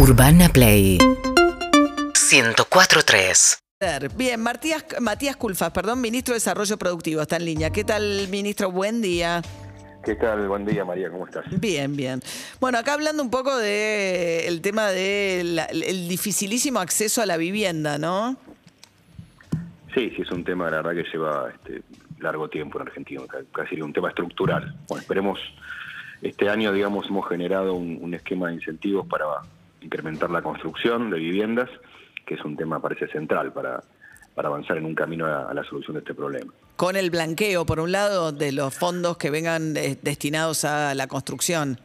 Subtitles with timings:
[0.00, 0.96] Urbana Play
[2.14, 7.70] 104.3 Bien, Matías, Matías Culfas, perdón, ministro de Desarrollo Productivo, está en línea.
[7.70, 8.70] ¿Qué tal, ministro?
[8.70, 9.42] Buen día.
[10.04, 10.46] ¿Qué tal?
[10.46, 11.46] Buen día, María, ¿cómo estás?
[11.60, 12.20] Bien, bien.
[12.60, 17.98] Bueno, acá hablando un poco de el tema del el dificilísimo acceso a la vivienda,
[17.98, 18.36] ¿no?
[19.94, 21.82] Sí, sí, es un tema, la verdad, que lleva este,
[22.20, 23.22] largo tiempo en Argentina,
[23.52, 24.76] casi un tema estructural.
[24.86, 25.40] Bueno, esperemos,
[26.22, 29.24] este año, digamos, hemos generado un, un esquema de incentivos para
[29.80, 31.68] incrementar la construcción de viviendas
[32.28, 33.82] que es un tema, parece central para,
[34.34, 36.52] para avanzar en un camino a, la solución de este problema.
[36.76, 41.08] Con el blanqueo, por un lado, de los fondos que vengan eh, destinados a la
[41.08, 41.80] construcción.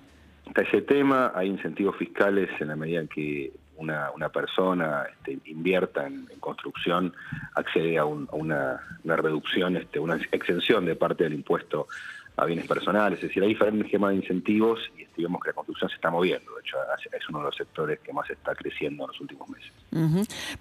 [0.45, 5.39] Está ese tema, hay incentivos fiscales en la medida en que una, una persona este,
[5.49, 7.13] invierta en, construcción,
[7.55, 11.87] accede a, una, una, reducción, este, una exención de parte del impuesto
[12.35, 15.89] a bienes personales, es decir, hay diferentes esquemas de incentivos y digamos que la construcción
[15.89, 16.77] se está moviendo, de hecho
[17.11, 19.71] es uno de los sectores que más está creciendo en los últimos meses.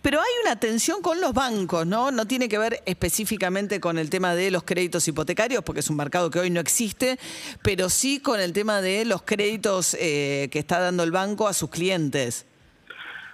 [0.02, 2.10] Pero hay una tensión con los bancos, ¿no?
[2.10, 5.96] No tiene que ver específicamente con el tema de los créditos hipotecarios, porque es un
[5.96, 7.18] mercado que hoy no existe,
[7.62, 11.54] pero sí con el tema de los créditos eh, que está dando el banco a
[11.54, 12.46] sus clientes.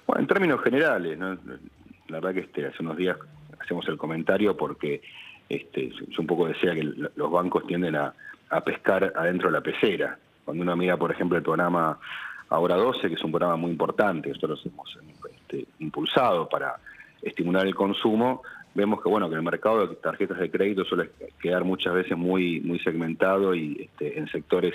[0.06, 1.36] Bueno, en términos generales, ¿no?
[2.08, 3.16] la verdad que este, hace unos días
[3.60, 5.02] hacemos el comentario porque
[5.48, 8.14] este, yo un poco decía que los bancos tienden a,
[8.64, 10.18] pescar adentro de la pecera.
[10.44, 11.98] Cuando uno mira, por ejemplo, el programa
[12.50, 14.98] Ahora 12, que es un programa muy importante, nosotros hemos
[15.30, 16.76] este, impulsado para
[17.20, 18.42] estimular el consumo,
[18.74, 21.10] vemos que bueno que el mercado de tarjetas de crédito suele
[21.42, 24.74] quedar muchas veces muy muy segmentado y este, en sectores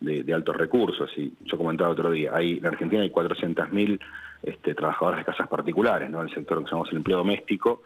[0.00, 1.10] de, altos recursos.
[1.16, 4.00] Y yo comentaba otro día, hay en Argentina hay 400.000
[4.42, 6.22] este, trabajadores de casas particulares, ¿no?
[6.22, 7.82] el sector que llamamos el empleo doméstico,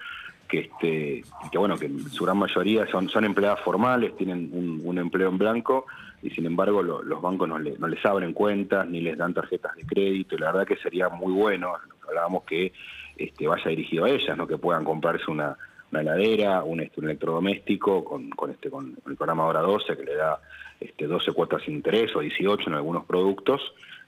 [0.47, 5.29] que este que bueno que su gran mayoría son son empleadas formales tienen un, empleo
[5.29, 5.87] en blanco
[6.23, 9.85] y sin embargo los bancos no, no, les abren cuentas ni les dan tarjetas de
[9.85, 11.73] crédito y la verdad que sería muy bueno
[12.09, 12.73] hablábamos que
[13.17, 15.57] este vaya dirigido a ellas no que puedan comprarse una,
[15.93, 20.41] heladera un, este, electrodoméstico con, con este con el programa ahora 12 que le da
[20.81, 23.61] este 12 cuotas sin interés o 18 en algunos productos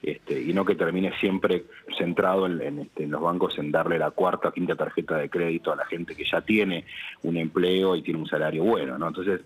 [0.03, 1.65] este, y no que termine siempre
[1.97, 5.77] centrado este, en, los bancos en darle la cuarta o quinta tarjeta de crédito a
[5.77, 6.85] la gente que ya tiene
[7.23, 9.09] un empleo y tiene un salario bueno, ¿no?
[9.09, 9.41] Entonces,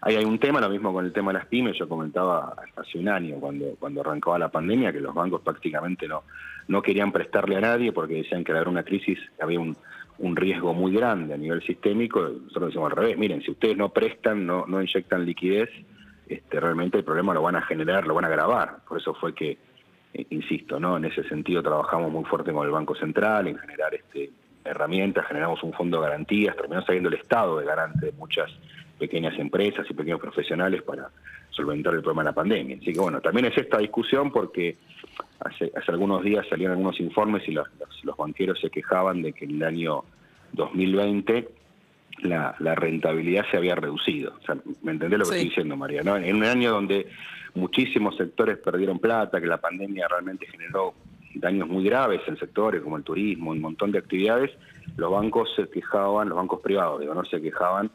[0.00, 2.98] ahí hay un tema, lo mismo con el tema de las pymes, yo comentaba hace
[2.98, 6.22] un año cuando, cuando arrancaba la pandemia que los bancos prácticamente no,
[6.68, 9.76] no querían prestarle a nadie porque decían que al haber una crisis había un,
[10.18, 13.90] un riesgo muy grande a nivel sistémico, nosotros decimos al revés, miren, si ustedes no
[13.90, 15.68] prestan, no, no inyectan liquidez,
[16.26, 19.34] este, realmente el problema lo van a generar, lo van a agravar, por eso fue
[19.34, 19.58] que
[20.12, 20.96] insisto, ¿no?
[20.96, 24.30] En ese sentido trabajamos muy fuerte con el Banco Central en generar este,
[24.64, 28.50] herramientas, generamos un fondo de garantías, terminó saliendo el Estado de garante de muchas
[28.98, 31.10] pequeñas empresas y pequeños profesionales para
[31.50, 32.76] solventar el problema de la pandemia.
[32.76, 34.76] Así que bueno, también es esta discusión porque
[35.40, 37.68] hace, hace algunos días salieron algunos informes y los,
[38.16, 40.04] banqueros se quejaban de que en el año
[40.52, 41.48] 2020
[42.18, 44.34] la, la rentabilidad se había reducido.
[44.40, 46.02] O sea, ¿Me entendés lo que estoy diciendo, María?
[46.02, 46.16] ¿no?
[46.16, 47.06] En un año donde
[47.54, 50.94] muchísimos sectores perdieron plata, que la pandemia realmente generó
[51.34, 54.50] daños muy graves en sectores como el turismo, un montón de actividades,
[54.96, 57.90] los bancos se quejaban, los bancos privados, digo, no se quejaban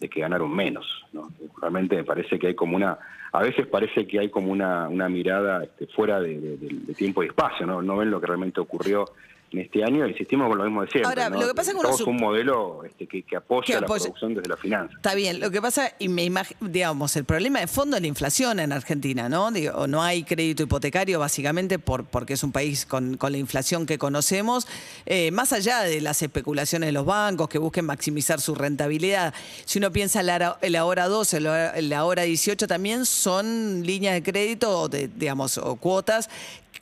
[0.00, 1.04] de que ganaron menos.
[1.12, 1.30] ¿no?
[1.60, 2.98] Realmente me parece que hay como una,
[3.32, 6.58] a veces parece que hay como una, una mirada este, fuera de,
[6.96, 7.82] tiempo y espacio, ¿no?
[7.82, 9.04] no ven lo que realmente ocurrió
[9.52, 11.08] en este año insistimos con lo mismo de siempre.
[11.08, 14.94] Ahora, lo que pasa es un modelo este, que, apoya la producción desde la finanza.
[14.94, 16.30] Está bien, lo que pasa, y me
[16.60, 19.50] digamos, el problema de fondo es la inflación en Argentina, ¿no?
[19.50, 23.98] Digo, no hay crédito hipotecario básicamente por, porque es un país con, la inflación que
[23.98, 24.66] conocemos,
[25.06, 29.34] eh, más allá de las especulaciones de los bancos que busquen maximizar su rentabilidad.
[29.64, 30.20] Si uno piensa
[30.60, 31.38] el ahora 12,
[31.74, 36.28] el ahora 18 también son líneas de crédito, de, digamos, o cuotas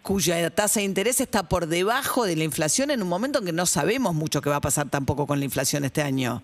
[0.03, 3.53] cuya tasa de interés está por debajo de la inflación en un momento en que
[3.53, 6.43] no sabemos mucho qué va a pasar tampoco con la inflación este año.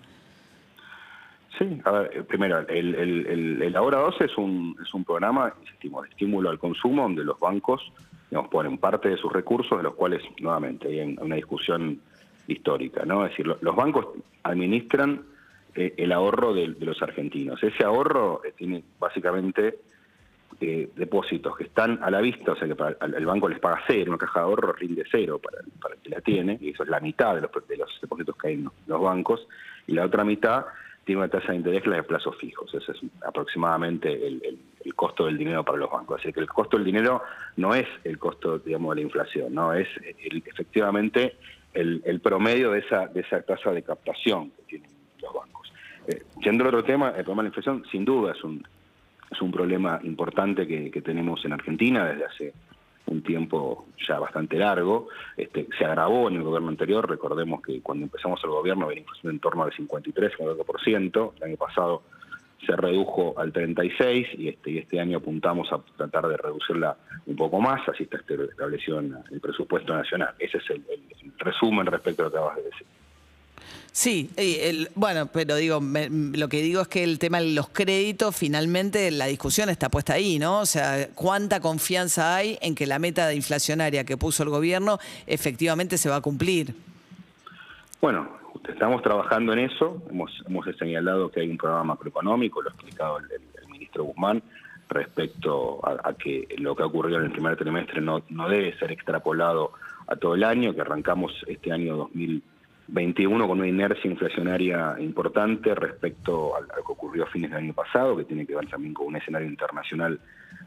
[1.57, 2.95] Sí, a ver, eh, primero, el,
[3.61, 7.39] el, Ahora 12 es un, es un programa, insistimos, de estímulo al consumo donde los
[7.39, 7.81] bancos
[8.29, 11.99] digamos, ponen parte de sus recursos, de los cuales, nuevamente, hay una discusión
[12.47, 13.25] histórica, ¿no?
[13.25, 14.07] Es decir, los bancos
[14.43, 15.23] administran
[15.75, 17.61] eh, el ahorro de, de, los argentinos.
[17.63, 19.79] Ese ahorro eh, tiene básicamente
[20.61, 23.81] eh, depósitos que están a la vista, o sea que para, el banco les paga
[23.87, 26.89] cero, una caja de ahorro rinde cero para, el que la tiene, y eso es
[26.89, 29.47] la mitad de los, de los depósitos que hay en los bancos,
[29.87, 30.65] y la otra mitad
[31.05, 34.59] tiene una tasa de interés que la de plazos fijos, ese es aproximadamente el,
[34.95, 36.21] costo del dinero para los bancos.
[36.21, 37.21] Así que el costo del dinero
[37.57, 39.87] no es el costo, digamos, de la inflación, no es
[40.45, 41.35] efectivamente
[41.73, 44.89] el, promedio de esa, de esa tasa de captación que tienen
[45.21, 45.73] los bancos.
[46.07, 48.65] Eh, yendo al otro tema, el problema de la inflación sin duda es un,
[49.35, 52.53] es un problema importante que, tenemos en Argentina desde hace
[53.07, 55.09] un tiempo ya bastante largo.
[55.37, 59.33] Este, se agravó en el gobierno anterior, recordemos que cuando empezamos el gobierno había inflación
[59.33, 62.03] en torno al 53, 50%, el año pasado
[62.65, 67.35] se redujo al 36 y este, y este año apuntamos a tratar de reducirla un
[67.35, 70.33] poco más, así está establecido en el presupuesto nacional.
[70.39, 70.83] Ese es el,
[71.37, 72.87] resumen respecto a lo que acabas de decir.
[73.95, 78.35] Sí, el, bueno, pero digo, lo que digo es que el tema de los créditos,
[78.35, 80.59] finalmente la discusión está puesta ahí, ¿no?
[80.59, 85.97] O sea, ¿cuánta confianza hay en que la meta inflacionaria que puso el gobierno efectivamente
[85.97, 86.75] se va a cumplir?
[88.01, 88.27] Bueno,
[88.67, 93.19] estamos trabajando en eso, hemos, hemos señalado que hay un programa macroeconómico, lo ha explicado
[93.19, 94.43] el, ministro Guzmán,
[94.89, 98.91] respecto a, que lo que ha ocurrido en el primer trimestre no, no debe ser
[98.91, 99.71] extrapolado
[100.07, 102.09] a todo el año, que arrancamos este año
[102.87, 107.73] 2021 con una inercia inflacionaria importante respecto a, lo que ocurrió a fines del año
[107.73, 110.19] pasado, que tiene que ver también con un escenario internacional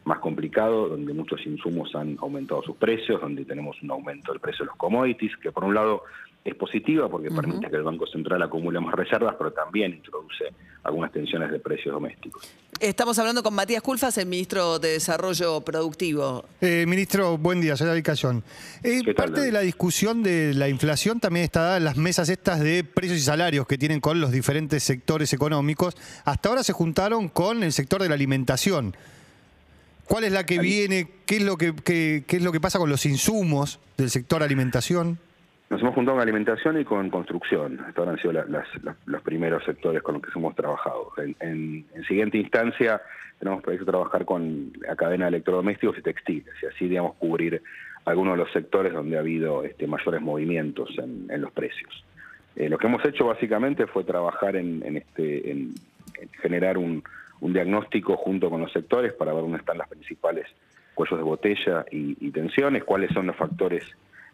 [0.05, 4.65] más complicado, donde muchos insumos han aumentado sus precios, donde tenemos un aumento del precio
[4.65, 6.03] de los commodities, que por un lado
[6.45, 10.45] es positiva porque permite que el Banco Central acumule más reservas, pero también introduce
[10.83, 12.53] algunas tensiones de precios domésticos.
[12.81, 16.45] Estamos hablando con Matías Culfas, el ministro de Desarrollo Productivo.
[16.61, 18.45] Eh, ministro, buen día, soy David Cayón.
[18.85, 22.85] Eh, parte de la discusión de la inflación también está en las mesas estas de
[22.85, 25.97] precios y salarios que tienen con los diferentes sectores económicos.
[26.25, 28.97] Hasta ahora se juntaron con el sector de la alimentación.
[30.05, 31.11] ¿Cuál es la que viene?
[31.27, 35.19] ¿Qué es lo que, qué es lo que pasa con los insumos del sector alimentación?
[35.71, 37.79] Nos hemos juntado con alimentación y con construcción.
[37.89, 38.33] Estos han sido
[39.05, 41.13] los primeros sectores con los que hemos trabajado.
[41.41, 43.03] En, siguiente instancia,
[43.39, 47.63] tenemos previsto trabajar con la cadena de electrodomésticos y textiles, y así, digamos, cubrir
[48.07, 52.03] algunos de los sectores donde ha habido este, mayores movimientos en, los precios.
[52.57, 55.75] Eh, lo que hemos hecho básicamente fue trabajar en, este, en
[56.41, 57.05] generar un,
[57.41, 60.47] diagnóstico junto con los sectores para ver dónde están las principales
[60.95, 63.85] cuellos de botella y tensiones, cuáles son los factores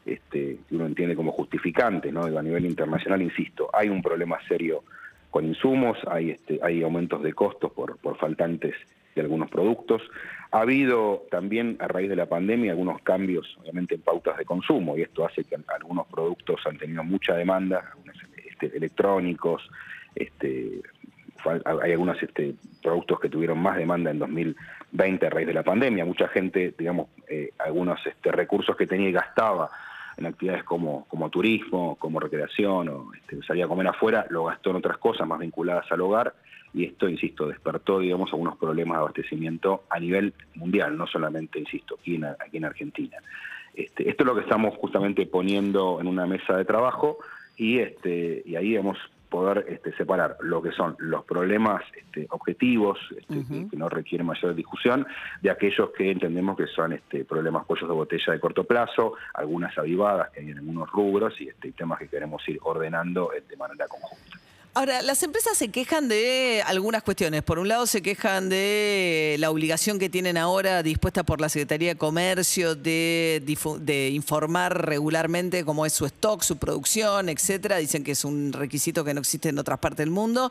[0.07, 2.25] este, que uno entiende como justificante, ¿no?
[2.25, 4.83] a nivel internacional, insisto, hay un problema serio
[5.31, 8.75] con insumos, hay, este, hay aumentos de costos por, por faltantes
[9.15, 10.03] de algunos productos.
[10.53, 14.97] Ha habido también, a raíz de la pandemia, algunos cambios, obviamente, en pautas de consumo,
[14.97, 17.95] y esto hace que algunos productos han tenido mucha demanda,
[18.49, 19.69] este, electrónicos,
[20.15, 20.83] este,
[21.65, 22.17] hay algunos
[22.83, 26.05] productos que tuvieron más demanda en 2020 a raíz de la pandemia.
[26.05, 29.71] Mucha gente, digamos, eh, algunos recursos que tenía y gastaba
[30.17, 34.71] en actividades como, como turismo, como recreación, o este, salir a comer afuera, lo gastó
[34.71, 36.35] en otras cosas más vinculadas al hogar,
[36.73, 41.97] y esto, insisto, despertó, digamos, algunos problemas de abastecimiento a nivel mundial, no solamente, insisto,
[42.01, 43.17] aquí en, aquí en Argentina.
[43.75, 47.19] Este, esto es lo que estamos justamente poniendo en una mesa de trabajo,
[47.57, 48.99] y, este, y ahí hemos
[49.35, 54.55] poder este, separar lo que son los problemas este, objetivos, este, que, no requieren mayor
[54.55, 55.05] discusión,
[55.43, 59.77] de aquellos que entendemos que son este, problemas cuellos de botella de corto plazo, algunas
[59.77, 63.89] avivadas que hay en algunos rubros y este, temas que queremos ir ordenando de manera
[63.89, 64.44] conjunta.
[64.77, 67.45] Ahora, las empresas se quejan de algunas cuestiones.
[67.45, 71.91] Por un lado, se quejan de la obligación que tienen ahora dispuesta por la Secretaría
[71.91, 73.41] de Comercio de,
[74.13, 77.77] informar regularmente cómo es su stock, su producción, etcétera.
[77.77, 80.51] Dicen que es un requisito que no existe en otras partes del mundo.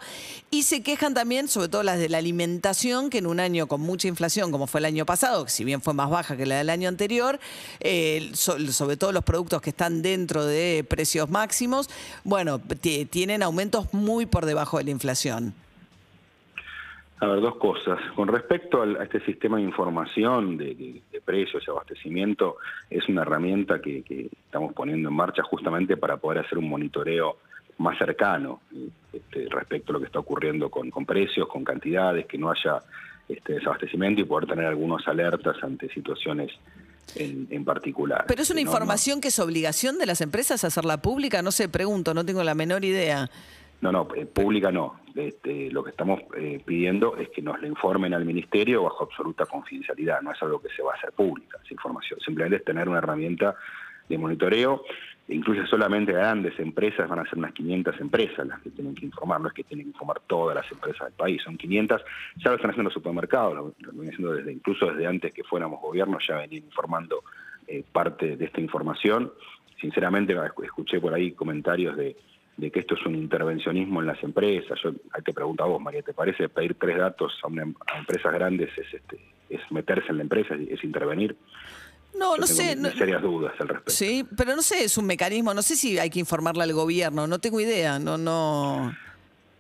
[0.50, 3.82] Y se quejan también, sobre todo las de la alimentación, que en un año con
[3.82, 6.70] mucha inflación, como fue el año pasado, si bien fue más baja que la del
[6.70, 7.42] año anterior,
[7.82, 11.90] eh, sobre todo los productos que están dentro de precios máximos,
[12.24, 12.62] bueno,
[13.10, 15.54] tienen aumentos muy muy por debajo de la inflación.
[17.20, 18.00] A ver, dos cosas.
[18.16, 22.58] Con respecto a este sistema de información de, precios y abastecimiento,
[22.90, 27.38] es una herramienta que, estamos poniendo en marcha justamente para poder hacer un monitoreo
[27.78, 28.60] más cercano
[29.14, 32.80] este, respecto a lo que está ocurriendo con, precios, con cantidades, que no haya
[33.30, 36.52] este desabastecimiento y poder tener algunas alertas ante situaciones
[37.16, 38.26] en, particular.
[38.28, 42.14] Pero es una información que es obligación de las empresas hacerla pública, no sé, pregunto,
[42.14, 43.30] no tengo la menor idea.
[43.84, 45.02] No, no, eh, pública no.
[45.14, 49.46] Este, lo que estamos eh, pidiendo es que nos le informen al Ministerio bajo absoluta
[49.46, 50.22] confidencialidad.
[50.22, 52.18] No es algo que se va a hacer pública, esa información.
[52.22, 53.56] Simplemente es tener una herramienta
[54.08, 54.86] de monitoreo.
[55.28, 59.42] Incluye solamente grandes empresas, van a ser unas 500 empresas las que tienen que informar,
[59.42, 62.02] no es que tienen que informar todas las empresas del país, son 500,
[62.38, 65.82] ya lo están haciendo los supermercados, lo, lo haciendo desde, incluso desde antes que fuéramos
[65.82, 67.24] gobierno, ya venían informando
[67.68, 69.34] eh, parte de esta información.
[69.82, 72.16] Sinceramente, escuché por ahí comentarios de,
[72.58, 74.80] de que esto es un intervencionismo en las empresas.
[74.84, 77.64] Yo hay que preguntar a vos, María, ¿te parece pedir tres datos a, una,
[77.98, 79.20] empresas grandes es, este,
[79.50, 81.36] es meterse en la empresa, es intervenir?
[82.18, 82.76] No, no sé.
[82.76, 83.92] No, serias dudas al respecto.
[83.92, 87.26] Sí, pero no sé, es un mecanismo, no sé si hay que informarle al gobierno,
[87.26, 88.94] no tengo idea, no, no.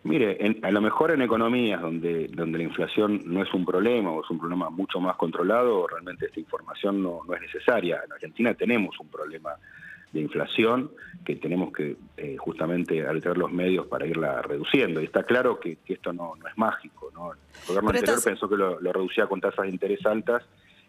[0.03, 4.21] Mire, a lo mejor en economías donde, donde la inflación no es un problema o
[4.21, 8.01] es un problema mucho más controlado, realmente esta información no, no es necesaria.
[8.05, 9.51] En Argentina tenemos un problema
[10.13, 10.91] de inflación
[11.25, 15.01] que tenemos que eh, justamente alterar los medios para irla reduciendo.
[15.01, 17.11] Y está claro que, esto no, no, es mágico.
[17.13, 17.33] ¿no?
[17.33, 20.43] El gobierno anterior pensó que lo, lo reducía con tasas de interés altas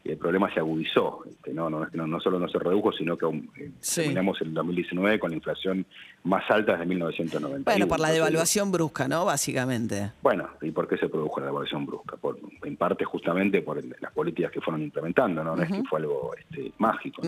[0.05, 1.25] el problema se agudizó.
[1.29, 5.31] Este, no, no, no, solo no se redujo, sino que eh, terminamos en 2019 con
[5.31, 5.87] la inflación
[6.25, 7.71] más alta desde 1990.
[7.71, 9.25] Bueno, por la devaluación brusca, ¿no?
[9.25, 10.13] Básicamente.
[10.23, 12.17] Bueno, ¿y por qué se produjo la devaluación brusca?
[12.17, 15.57] Por, en parte justamente por las políticas que fueron implementando, ¿no?
[15.57, 17.23] No es que fue algo este, mágico.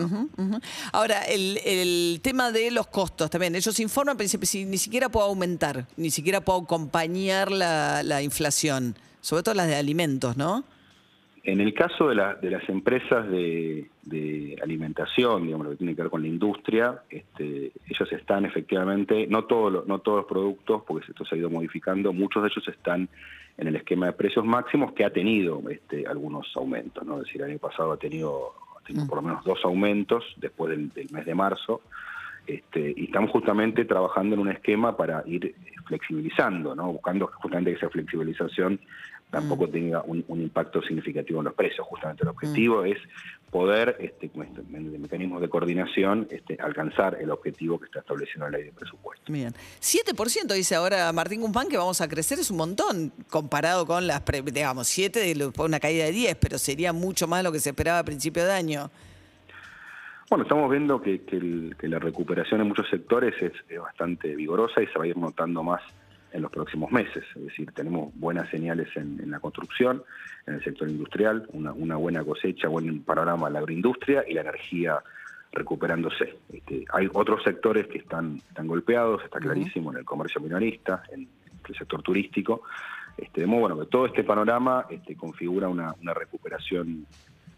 [0.91, 3.55] Ahora, el, tema de los costos también.
[3.55, 8.95] Ellos informan, pero si ni siquiera puedo aumentar, ni siquiera puedo acompañar la, la inflación,
[9.21, 10.63] sobre todo las de alimentos, ¿no?
[11.47, 13.87] En el caso de, las empresas de,
[14.61, 19.45] alimentación, digamos, lo que tiene que ver con la industria, este, ellos están efectivamente, no,
[19.45, 23.07] todos no todos los productos, porque esto se ha ido modificando, muchos de ellos están
[23.57, 27.19] en el esquema de precios máximos que ha tenido este, algunos aumentos, ¿no?
[27.19, 28.53] Es decir, el año pasado ha tenido,
[28.89, 29.07] mm.
[29.07, 31.79] por lo menos dos aumentos después del, mes de marzo,
[32.45, 36.91] este, y estamos justamente trabajando en un esquema para ir flexibilizando, ¿no?
[36.91, 38.81] buscando justamente esa flexibilización
[39.29, 39.71] tampoco mm.
[39.71, 41.85] tenga un, impacto significativo en los precios.
[41.87, 42.85] Justamente el objetivo mm.
[42.85, 42.97] es
[43.49, 48.57] poder, este, con este mecanismos de coordinación, este, alcanzar el objetivo que está estableciendo la
[48.57, 49.31] ley de presupuesto.
[49.31, 49.53] Bien.
[49.81, 54.23] 7% dice ahora Martín Guzmán que vamos a crecer, es un montón comparado con las,
[54.45, 58.03] digamos, 7 una caída de 10, pero sería mucho más lo que se esperaba a
[58.03, 58.89] principio de año.
[60.29, 61.21] Bueno, estamos viendo que,
[61.81, 65.81] la recuperación en muchos sectores es bastante vigorosa y se va a ir notando más
[66.31, 67.23] en los próximos meses.
[67.35, 70.03] Es decir, tenemos buenas señales en, la construcción,
[70.45, 74.99] en el sector industrial, una, buena cosecha, buen panorama en la agroindustria y la energía
[75.51, 76.37] recuperándose.
[76.51, 81.27] Este, hay otros sectores que están, están golpeados, está clarísimo, en el comercio minorista, en
[81.67, 82.63] el sector turístico.
[83.17, 87.07] Este, bueno, que todo este panorama este, configura una, una recuperación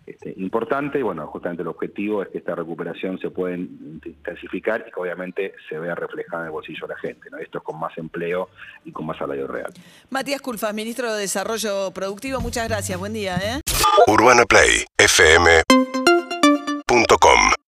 [0.10, 4.92] este, importante y bueno, justamente el objetivo es que esta recuperación se pueda intensificar y
[4.92, 7.38] que obviamente se vea reflejada en el bolsillo de la gente, ¿no?
[7.38, 8.50] Esto es con más empleo
[8.86, 9.72] y con más salario real.
[10.10, 13.38] Matías Culfas, ministro de Desarrollo Productivo, muchas gracias, buen día.
[13.38, 13.62] ¿eh?
[14.08, 16.09] Urbana Play, FM.